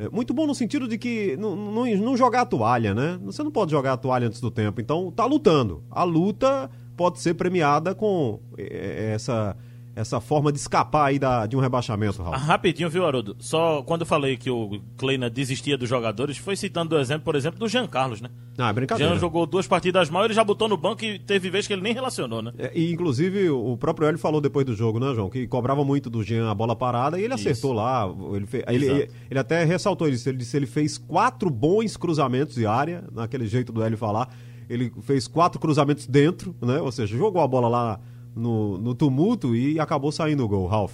[0.00, 3.20] É, muito bom no sentido de que não, não, não, jogar a toalha, né?
[3.22, 4.80] Você não pode jogar a toalha antes do tempo.
[4.80, 5.80] Então tá lutando.
[5.88, 9.56] A luta pode ser premiada com é, essa
[9.94, 12.34] essa forma de escapar aí da, de um rebaixamento, Raul.
[12.34, 13.36] Ah, rapidinho, viu, Haroldo?
[13.38, 17.36] Só quando eu falei que o Kleina desistia dos jogadores, foi citando o exemplo, por
[17.36, 18.30] exemplo, do Jean Carlos, né?
[18.56, 19.12] Ah, é brincadeira.
[19.12, 21.82] Jean jogou duas partidas mal, ele já botou no banco e teve vez que ele
[21.82, 22.52] nem relacionou, né?
[22.58, 25.28] É, e inclusive o próprio Hélio falou depois do jogo, né, João?
[25.28, 27.48] Que cobrava muito do Jean a bola parada e ele Isso.
[27.48, 28.10] acertou lá.
[28.34, 32.54] Ele, fez, ele, ele, ele, até ressaltou isso, ele disse ele fez quatro bons cruzamentos
[32.54, 34.34] de área, naquele jeito do Hélio falar.
[34.70, 36.80] Ele fez quatro cruzamentos dentro, né?
[36.80, 38.00] Ou seja, jogou a bola lá
[38.34, 40.92] no, no tumulto e acabou saindo o gol, Ralf.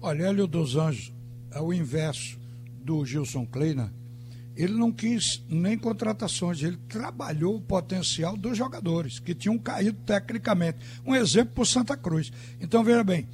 [0.00, 1.12] Olha, Hélio dos Anjos,
[1.50, 2.38] é o inverso
[2.82, 3.92] do Gilson Kleina.
[4.54, 10.78] Ele não quis nem contratações, ele trabalhou o potencial dos jogadores, que tinham caído tecnicamente.
[11.04, 12.32] Um exemplo para Santa Cruz.
[12.60, 13.28] Então, veja bem,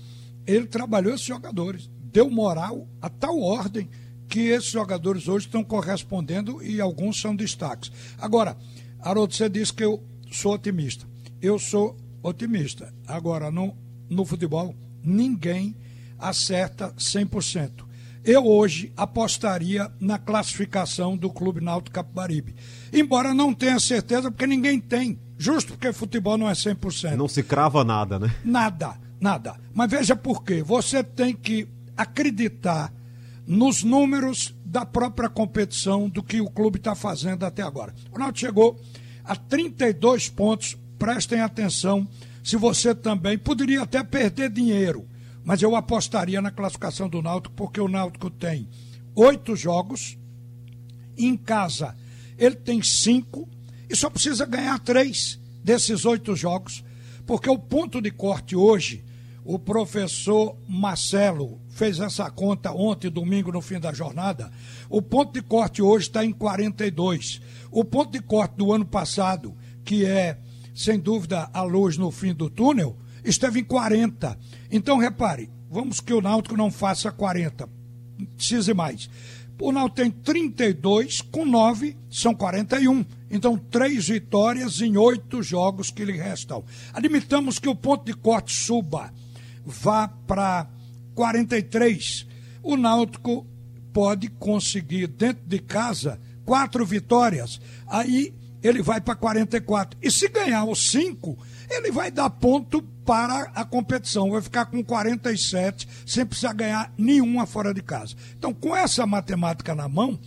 [0.46, 3.88] ele trabalhou esses jogadores, deu moral a tal ordem
[4.28, 7.92] que esses jogadores hoje estão correspondendo e alguns são destaques.
[8.18, 8.56] Agora,
[8.98, 11.06] Haroldo, você disse que eu sou otimista.
[11.40, 12.92] Eu sou otimista.
[13.06, 13.76] Agora, no,
[14.08, 15.76] no futebol, ninguém
[16.18, 17.84] acerta 100%.
[18.24, 22.54] Eu hoje apostaria na classificação do Clube Náutico Capibaribe.
[22.92, 25.18] Embora não tenha certeza, porque ninguém tem.
[25.36, 27.16] Justo porque futebol não é 100%.
[27.16, 28.32] Não se crava nada, né?
[28.44, 29.56] Nada, nada.
[29.74, 30.62] Mas veja por quê.
[30.62, 32.92] Você tem que acreditar
[33.44, 37.92] nos números da própria competição do que o clube está fazendo até agora.
[38.12, 38.80] O Náutico chegou
[39.24, 40.76] a 32 pontos.
[41.02, 42.06] Prestem atenção,
[42.44, 45.04] se você também poderia até perder dinheiro,
[45.42, 48.68] mas eu apostaria na classificação do Náutico, porque o Náutico tem
[49.16, 50.16] oito jogos,
[51.18, 51.96] em casa
[52.38, 53.48] ele tem cinco,
[53.90, 56.84] e só precisa ganhar três desses oito jogos,
[57.26, 59.04] porque o ponto de corte hoje,
[59.44, 64.52] o professor Marcelo fez essa conta ontem, domingo, no fim da jornada.
[64.88, 67.40] O ponto de corte hoje está em 42.
[67.72, 70.38] O ponto de corte do ano passado, que é,
[70.74, 74.38] sem dúvida, a luz no fim do túnel, esteve em 40.
[74.70, 77.68] Então, repare, vamos que o Náutico não faça 40.
[78.36, 79.08] Precise mais.
[79.60, 83.04] O Náutico tem 32, com 9 são 41.
[83.30, 86.64] Então, três vitórias em oito jogos que lhe restam.
[86.92, 89.12] Admitamos que o ponto de corte suba,
[89.64, 90.68] vá para
[91.14, 92.26] 43.
[92.62, 93.46] O Náutico
[93.92, 97.60] pode conseguir dentro de casa quatro vitórias.
[97.86, 99.98] Aí ele vai para 44.
[100.00, 104.30] E se ganhar os cinco, ele vai dar ponto para a competição.
[104.30, 108.14] Vai ficar com 47 sem precisar ganhar nenhuma fora de casa.
[108.38, 110.18] Então, com essa matemática na mão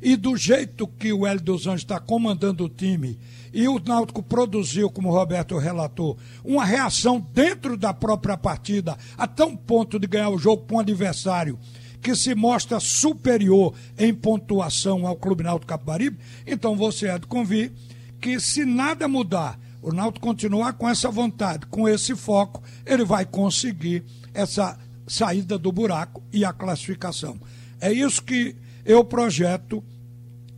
[0.00, 3.18] e do jeito que o Hélio dos Anjos está comandando o time
[3.52, 9.44] e o Náutico produziu, como o Roberto relatou, uma reação dentro da própria partida, até
[9.44, 11.58] um ponto de ganhar o jogo com um adversário
[12.02, 17.72] que se mostra superior em pontuação ao Clube Náutico Capibaribe, então você é de convir
[18.20, 23.24] que se nada mudar, o Náutico continuar com essa vontade, com esse foco, ele vai
[23.24, 27.38] conseguir essa saída do buraco e a classificação.
[27.80, 29.82] É isso que eu projeto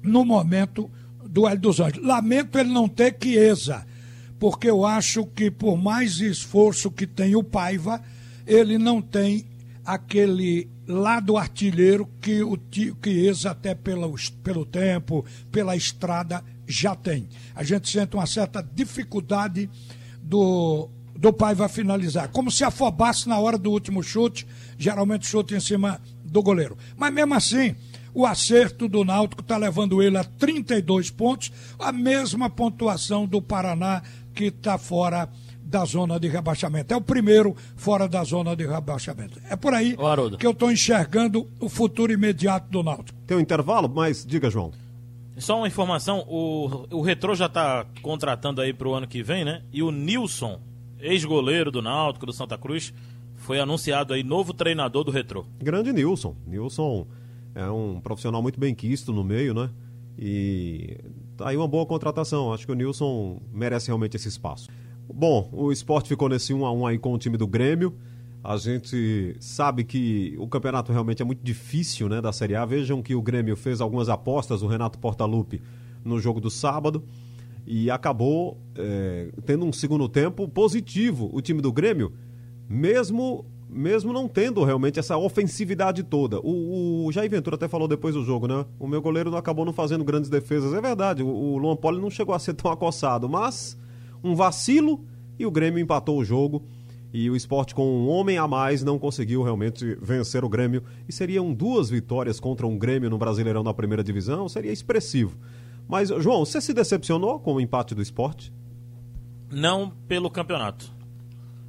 [0.02, 0.90] no momento
[1.26, 2.04] do Hélio dos Anjos.
[2.04, 3.86] Lamento ele não ter Chiesa,
[4.38, 8.02] porque eu acho que por mais esforço que tem o Paiva,
[8.46, 9.46] ele não tem
[9.84, 12.58] aquele lado artilheiro que o
[13.02, 17.28] Chiesa até pelo, pelo tempo, pela estrada, já tem.
[17.54, 19.68] A gente sente uma certa dificuldade
[20.22, 24.46] do, do Paiva finalizar, como se afobasse na hora do último chute,
[24.78, 26.76] geralmente chute em cima do goleiro.
[26.96, 27.74] Mas mesmo assim,
[28.12, 34.02] o acerto do Náutico está levando ele a 32 pontos, a mesma pontuação do Paraná,
[34.34, 35.28] que está fora
[35.64, 36.92] da zona de rebaixamento.
[36.92, 39.40] É o primeiro fora da zona de rebaixamento.
[39.48, 39.96] É por aí
[40.38, 43.18] que eu estou enxergando o futuro imediato do Náutico.
[43.26, 44.72] Tem um intervalo, mas diga, João.
[45.36, 49.44] Só uma informação, o, o Retrô já está contratando aí para o ano que vem,
[49.44, 49.62] né?
[49.72, 50.60] E o Nilson,
[51.00, 52.94] ex-goleiro do Náutico, do Santa Cruz,
[53.34, 55.44] foi anunciado aí novo treinador do Retrô.
[55.60, 56.36] Grande Nilson.
[56.46, 57.06] Nilson
[57.54, 59.70] é um profissional muito bem quisto no meio, né?
[60.16, 60.98] E
[61.36, 62.52] tá aí uma boa contratação.
[62.52, 64.68] Acho que o Nilson merece realmente esse espaço.
[65.12, 67.94] Bom, o esporte ficou nesse 1 a 1 aí com o time do Grêmio.
[68.42, 72.64] A gente sabe que o campeonato realmente é muito difícil, né, da Série A.
[72.64, 75.62] Vejam que o Grêmio fez algumas apostas, o Renato Portaluppi,
[76.04, 77.02] no jogo do sábado
[77.66, 82.12] e acabou é, tendo um segundo tempo positivo o time do Grêmio,
[82.68, 86.38] mesmo mesmo não tendo realmente essa ofensividade toda.
[86.40, 88.64] O, o, Jair Ventura até falou depois do jogo, né?
[88.78, 90.72] O meu goleiro não acabou não fazendo grandes defesas.
[90.72, 93.76] É verdade, o, o Luan Poli não chegou a ser tão acossado, mas
[94.24, 95.04] um vacilo
[95.38, 96.64] e o Grêmio empatou o jogo.
[97.12, 100.82] E o esporte, com um homem a mais, não conseguiu realmente vencer o Grêmio.
[101.08, 105.36] E seriam duas vitórias contra um Grêmio no Brasileirão na primeira divisão, seria expressivo.
[105.86, 108.52] Mas, João, você se decepcionou com o empate do esporte?
[109.48, 110.94] Não pelo campeonato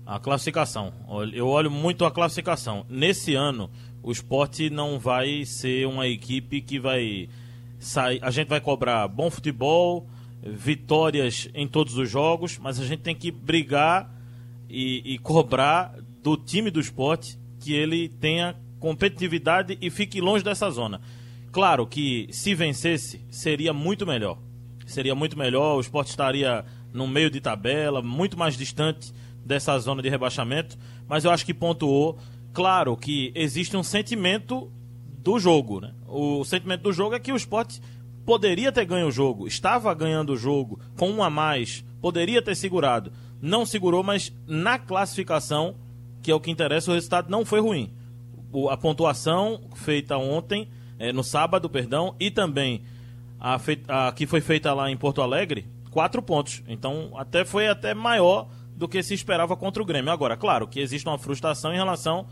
[0.06, 0.94] a classificação.
[1.34, 2.86] Eu olho muito a classificação.
[2.88, 3.70] Nesse ano,
[4.04, 7.28] o esporte não vai ser uma equipe que vai
[7.80, 8.20] sair.
[8.22, 10.08] A gente vai cobrar bom futebol,
[10.42, 14.14] vitórias em todos os jogos, mas a gente tem que brigar
[14.70, 20.70] e, e cobrar do time do esporte que ele tenha competitividade e fique longe dessa
[20.70, 21.02] zona.
[21.52, 24.38] Claro que se vencesse, seria muito melhor.
[24.86, 30.02] Seria muito melhor, o esporte estaria no meio de tabela, muito mais distante dessa zona
[30.02, 32.18] de rebaixamento, mas eu acho que pontuou.
[32.54, 34.72] Claro que existe um sentimento
[35.20, 35.94] do jogo, né?
[36.08, 37.82] O sentimento do jogo é que o esporte
[38.26, 42.56] poderia ter ganho o jogo, estava ganhando o jogo com um a mais, poderia ter
[42.56, 43.12] segurado.
[43.42, 45.76] Não segurou, mas na classificação,
[46.22, 47.94] que é o que interessa, o resultado não foi ruim.
[48.52, 52.84] O, a pontuação feita ontem, é, no sábado, perdão, e também
[53.40, 56.64] a, a que foi feita lá em Porto Alegre, quatro pontos.
[56.68, 60.12] Então, até foi até maior do que se esperava contra o Grêmio.
[60.12, 62.26] Agora, claro que existe uma frustração em relação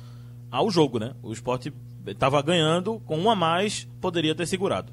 [0.50, 1.14] ao jogo, né?
[1.22, 1.72] O esporte
[2.06, 4.92] estava ganhando, com um a mais, poderia ter segurado.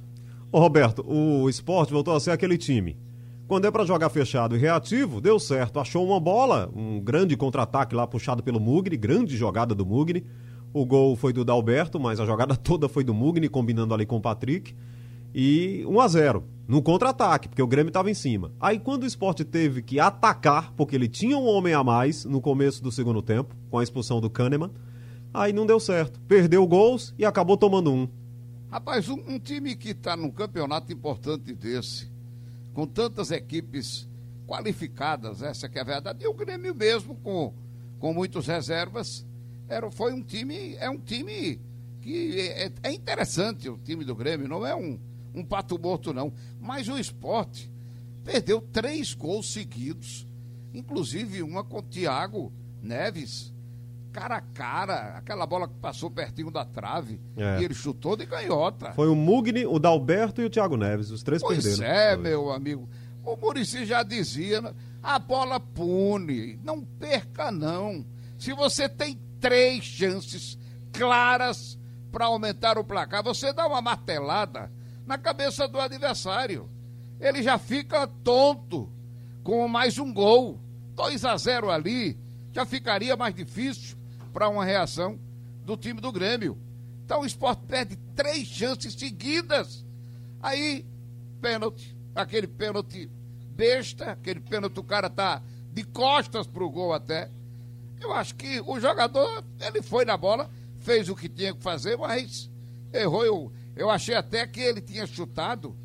[0.52, 2.98] Ô Roberto, o esporte voltou a ser aquele time.
[3.46, 5.78] Quando é para jogar fechado e reativo, deu certo.
[5.78, 10.26] Achou uma bola, um grande contra-ataque lá puxado pelo Mugni, grande jogada do Mugni.
[10.72, 14.16] O gol foi do Dalberto, mas a jogada toda foi do Mugni, combinando ali com
[14.16, 14.74] o Patrick.
[15.32, 18.50] e 1 a 0 no contra-ataque, porque o Grêmio estava em cima.
[18.58, 22.40] Aí quando o esporte teve que atacar, porque ele tinha um homem a mais no
[22.40, 24.72] começo do segundo tempo, com a expulsão do Kahneman,
[25.32, 26.20] aí não deu certo.
[26.22, 28.08] Perdeu gols e acabou tomando um.
[28.70, 32.08] Rapaz, um, um time que está num campeonato importante desse,
[32.72, 34.08] com tantas equipes
[34.46, 37.52] qualificadas, essa que é a verdade, e o Grêmio mesmo, com,
[37.98, 39.26] com muitas reservas,
[39.68, 41.60] era, foi um time, é um time
[42.00, 45.00] que é, é interessante o time do Grêmio, não é um,
[45.34, 46.32] um pato morto, não.
[46.60, 47.68] Mas o esporte
[48.24, 50.28] perdeu três gols seguidos,
[50.72, 53.52] inclusive uma com o Thiago Neves,
[54.12, 57.60] cara a cara, aquela bola que passou pertinho da trave É.
[57.60, 58.92] e ele chutou de canhota.
[58.92, 61.84] Foi o Mugni, o Dalberto e o Thiago Neves, os três Pois perderam.
[61.92, 62.22] é, Foi.
[62.22, 62.88] meu amigo.
[63.24, 64.72] O Murici já dizia, né?
[65.02, 68.04] a bola pune, não perca não.
[68.38, 70.58] Se você tem três chances
[70.92, 71.78] claras
[72.10, 74.70] para aumentar o placar, você dá uma martelada
[75.06, 76.68] na cabeça do adversário.
[77.20, 78.90] Ele já fica tonto
[79.42, 80.58] com mais um gol.
[80.94, 82.18] 2 a 0 ali
[82.52, 83.96] já ficaria mais difícil
[84.32, 85.18] para uma reação
[85.64, 86.58] do time do Grêmio.
[87.04, 89.84] Então o esporte perde três chances seguidas.
[90.42, 90.86] Aí,
[91.40, 93.10] pênalti, aquele pênalti
[93.54, 97.30] besta, aquele pênalti o cara tá de costas pro gol até.
[98.00, 101.96] Eu acho que o jogador, ele foi na bola, fez o que tinha que fazer,
[101.98, 102.50] mas
[102.92, 103.24] errou.
[103.24, 105.76] Eu, eu achei até que ele tinha chutado,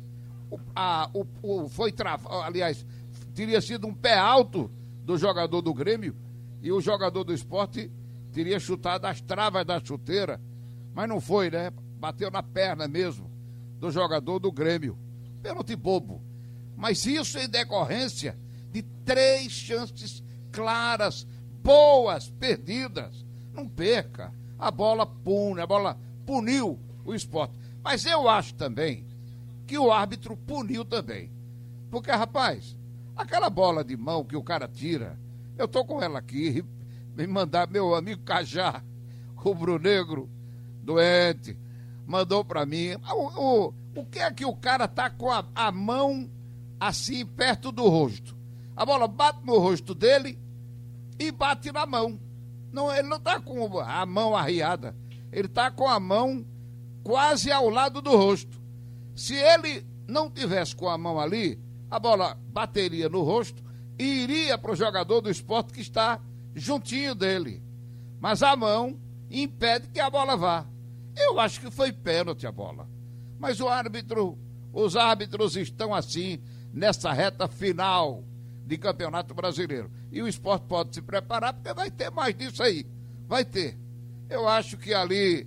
[0.50, 2.86] o, a, o, o- foi travado, aliás,
[3.34, 4.70] teria sido um pé alto
[5.04, 6.16] do jogador do Grêmio
[6.62, 7.90] e o jogador do esporte
[8.36, 10.38] teria chutado as travas da chuteira,
[10.92, 11.72] mas não foi, né?
[11.98, 13.30] Bateu na perna mesmo
[13.80, 14.98] do jogador do Grêmio.
[15.42, 16.22] Pênalti bobo.
[16.76, 18.38] Mas isso em decorrência
[18.70, 20.22] de três chances
[20.52, 21.26] claras,
[21.62, 23.24] boas, perdidas.
[23.54, 24.34] Não perca.
[24.58, 27.58] A bola pune, a bola puniu o esporte.
[27.82, 29.06] Mas eu acho também
[29.66, 31.32] que o árbitro puniu também.
[31.90, 32.76] Porque, rapaz,
[33.16, 35.18] aquela bola de mão que o cara tira,
[35.56, 36.62] eu tô com ela aqui,
[37.16, 38.82] me mandar meu amigo Cajá,
[39.34, 40.28] rubro-negro,
[40.82, 41.58] doente,
[42.06, 42.94] mandou pra mim.
[43.10, 46.30] O, o, o que é que o cara tá com a, a mão
[46.78, 48.36] assim perto do rosto?
[48.76, 50.38] A bola bate no rosto dele
[51.18, 52.20] e bate na mão.
[52.70, 54.94] Não, ele não tá com a mão arriada.
[55.32, 56.44] Ele tá com a mão
[57.02, 58.60] quase ao lado do rosto.
[59.14, 61.58] Se ele não tivesse com a mão ali,
[61.90, 63.64] a bola bateria no rosto
[63.98, 66.20] e iria para o jogador do esporte que está
[66.56, 67.62] juntinho dele.
[68.18, 68.98] Mas a mão
[69.30, 70.66] impede que a bola vá.
[71.14, 72.88] Eu acho que foi pênalti a bola.
[73.38, 74.38] Mas o árbitro,
[74.72, 76.40] os árbitros estão assim
[76.72, 78.24] nessa reta final
[78.64, 79.90] de Campeonato Brasileiro.
[80.10, 82.86] E o esporte pode se preparar porque vai ter mais disso aí.
[83.28, 83.78] Vai ter.
[84.28, 85.46] Eu acho que ali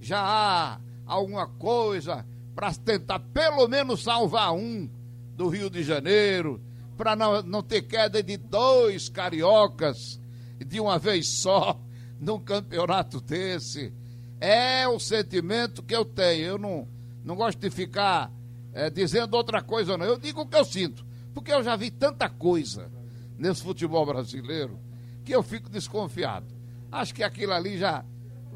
[0.00, 4.88] já há alguma coisa para tentar pelo menos salvar um
[5.34, 6.60] do Rio de Janeiro,
[6.96, 10.20] para não, não ter queda de dois cariocas
[10.64, 11.80] de uma vez só
[12.18, 13.92] num campeonato desse.
[14.40, 16.44] É o sentimento que eu tenho.
[16.44, 16.88] Eu não,
[17.24, 18.30] não gosto de ficar
[18.72, 20.06] eh, dizendo outra coisa, não.
[20.06, 22.90] Eu digo o que eu sinto, porque eu já vi tanta coisa
[23.38, 24.78] nesse futebol brasileiro
[25.24, 26.46] que eu fico desconfiado.
[26.90, 28.04] Acho que aquilo ali já,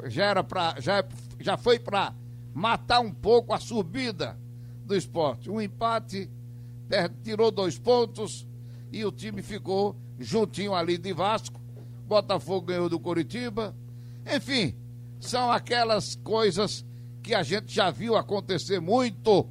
[0.04, 1.04] já era para já,
[1.40, 2.14] já foi para
[2.52, 4.38] matar um pouco a subida
[4.84, 5.50] do esporte.
[5.50, 6.30] Um empate
[7.22, 8.46] tirou dois pontos
[8.92, 11.60] e o time ficou juntinho ali de Vasco.
[12.06, 13.74] Botafogo ganhou do Coritiba.
[14.34, 14.74] Enfim,
[15.20, 16.84] são aquelas coisas
[17.22, 19.48] que a gente já viu acontecer muito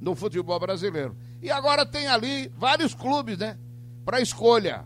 [0.00, 1.16] no futebol brasileiro.
[1.42, 3.58] E agora tem ali vários clubes, né?
[4.04, 4.84] Para escolha.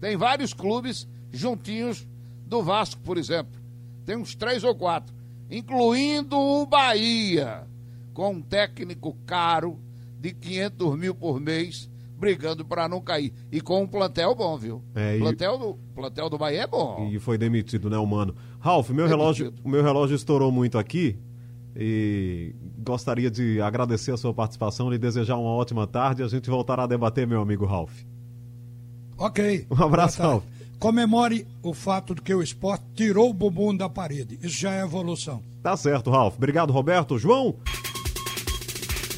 [0.00, 2.06] Tem vários clubes juntinhos
[2.46, 3.60] do Vasco, por exemplo.
[4.04, 5.14] Tem uns três ou quatro,
[5.50, 7.66] incluindo o Bahia,
[8.12, 9.78] com um técnico caro
[10.18, 11.90] de 500 mil por mês,
[12.24, 13.32] brigando para não cair.
[13.52, 14.82] E com um plantel bom, viu?
[14.94, 17.08] É, e- plantel, do, plantel do Bahia é bom.
[17.12, 18.34] E foi demitido, né, o mano?
[18.60, 21.18] Ralf, meu relógio, o meu relógio estourou muito aqui
[21.76, 26.22] e gostaria de agradecer a sua participação e desejar uma ótima tarde.
[26.22, 27.92] A gente voltará a debater, meu amigo Ralf.
[29.18, 29.66] Ok.
[29.70, 30.44] Um abraço, Ralf.
[30.78, 34.38] Comemore o fato de que o esporte tirou o bumbum da parede.
[34.42, 35.42] Isso já é evolução.
[35.62, 36.36] Tá certo, Ralf.
[36.36, 37.18] Obrigado, Roberto.
[37.18, 37.54] João,